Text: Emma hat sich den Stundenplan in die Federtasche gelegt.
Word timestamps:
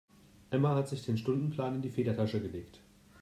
Emma 0.51 0.73
hat 0.73 0.89
sich 0.89 1.05
den 1.05 1.15
Stundenplan 1.19 1.75
in 1.75 1.81
die 1.83 1.91
Federtasche 1.91 2.41
gelegt. 2.41 2.79